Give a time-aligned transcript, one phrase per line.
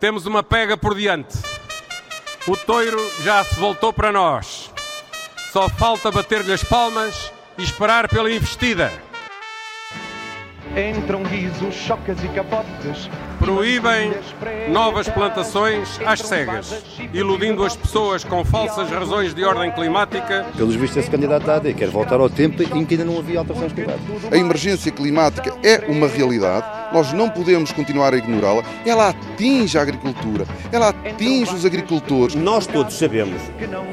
[0.00, 1.36] Temos uma pega por diante.
[2.48, 4.70] O toiro já se voltou para nós.
[5.52, 8.90] Só falta bater-lhe as palmas e esperar pela investida.
[10.74, 13.10] Entram guizos, chocas e capotes.
[13.38, 14.14] Proíbem
[14.70, 16.82] novas plantações às cegas,
[17.12, 20.46] iludindo as pessoas com falsas razões de ordem climática.
[20.56, 23.40] Pelos vistos, esse candidato da AD quer voltar ao tempo em que ainda não havia
[23.40, 24.32] alterações climáticas.
[24.32, 28.62] A emergência climática é uma realidade, nós não podemos continuar a ignorá-la.
[28.84, 32.34] Ela atinge a agricultura, ela atinge os agricultores.
[32.34, 33.40] Nós todos sabemos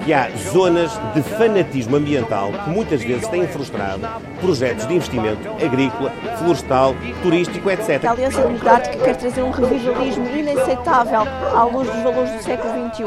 [0.05, 4.07] que há zonas de fanatismo ambiental que muitas vezes têm frustrado
[4.41, 8.03] projetos de investimento agrícola, florestal, turístico, etc.
[8.05, 13.03] A Aliança Democrática quer trazer um revivalismo inaceitável à luz dos valores do século XXI.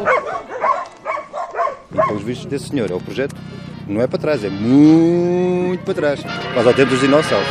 [1.93, 3.35] E pelos vistos desse senhor, é o projeto
[3.91, 6.21] não é para trás, é muito para trás.
[6.55, 7.49] Quase ao tempo dos dinossauros.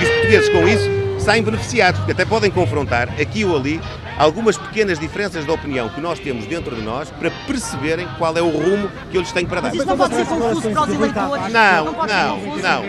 [0.00, 3.80] E os portugueses com isso saem beneficiados, porque até podem confrontar aqui ou ali
[4.18, 8.42] algumas pequenas diferenças de opinião que nós temos dentro de nós para perceberem qual é
[8.42, 9.74] o rumo que eu lhes tenho para dar.
[9.74, 11.52] Isso não pode ser confuso para os eleitores.
[11.52, 12.84] Não, não, não,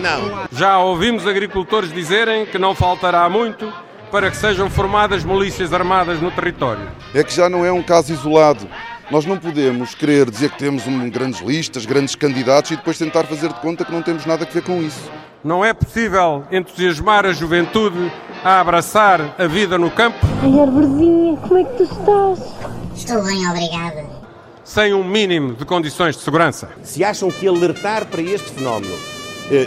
[0.00, 0.48] não.
[0.52, 3.72] Já ouvimos agricultores dizerem que não faltará muito
[4.10, 6.86] para que sejam formadas milícias armadas no território.
[7.14, 8.68] É que já não é um caso isolado.
[9.12, 13.24] Nós não podemos querer dizer que temos um, grandes listas, grandes candidatos e depois tentar
[13.24, 15.02] fazer de conta que não temos nada a ver com isso.
[15.44, 18.10] Não é possível entusiasmar a juventude
[18.42, 22.54] a abraçar a vida no campo Ai, Arborzinha, como é que tu estás?
[22.96, 24.06] Estou bem, obrigada.
[24.64, 26.70] sem um mínimo de condições de segurança.
[26.82, 28.96] Se acham que alertar para este fenómeno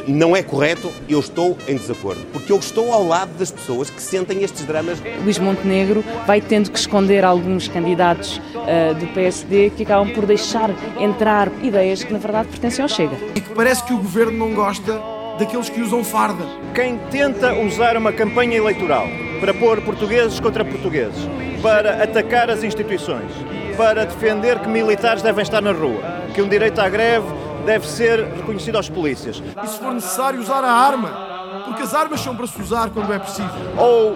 [0.07, 2.21] não é correto, eu estou em desacordo.
[2.31, 5.01] Porque eu estou ao lado das pessoas que sentem estes dramas.
[5.23, 10.69] Luís Montenegro vai tendo que esconder alguns candidatos ah, do PSD que acabam por deixar
[10.99, 13.15] entrar ideias que na verdade pertencem ao Chega.
[13.35, 14.99] E que parece que o governo não gosta
[15.37, 16.43] daqueles que usam farda.
[16.73, 19.07] Quem tenta usar uma campanha eleitoral
[19.39, 21.27] para pôr portugueses contra portugueses,
[21.61, 23.31] para atacar as instituições,
[23.75, 26.01] para defender que militares devem estar na rua,
[26.33, 27.27] que um direito à greve
[27.65, 31.09] deve ser reconhecido aos polícias, E se for necessário usar a arma,
[31.65, 33.49] porque as armas são para se usar quando é preciso.
[33.77, 34.15] ou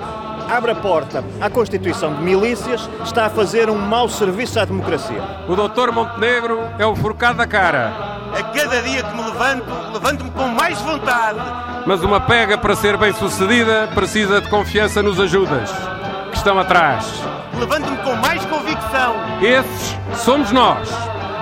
[0.49, 5.21] abre a porta à constituição de milícias, está a fazer um mau serviço à democracia.
[5.47, 7.91] O doutor Montenegro é o forcado da cara,
[8.37, 11.39] A cada dia que me levanto, levanto-me com mais vontade.
[11.87, 15.71] mas uma pega para ser bem sucedida precisa de confiança nos ajudas,
[16.31, 17.11] que estão atrás.
[17.59, 19.15] Levanto-me com mais convicção.
[19.41, 20.87] Esses somos nós.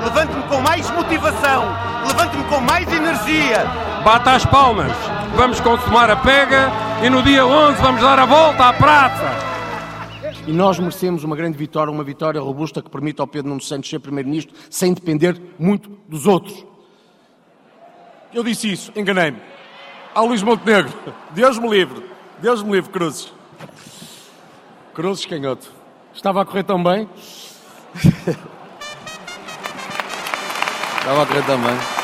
[0.08, 1.66] Levanto-me com mais motivação.
[2.08, 3.66] Levanto-me com mais energia.
[4.06, 4.94] Bata as palmas.
[5.36, 6.72] Vamos consumar a pega
[7.04, 9.26] e no dia 11 vamos dar a volta à praça.
[10.48, 13.90] E nós merecemos uma grande vitória, uma vitória robusta que permita ao Pedro Nuno Santos
[13.90, 16.66] ser Primeiro-Ministro sem depender muito dos outros.
[18.34, 19.42] Eu disse isso, enganei-me.
[20.16, 20.94] Ao Luís Montenegro,
[21.32, 22.02] Deus me livre,
[22.40, 23.34] Deus me livre, Cruzes.
[24.94, 25.70] Cruzes, canhoto.
[26.14, 27.10] Estava a correr tão bem.
[31.08, 31.97] Estava a correr tão bem.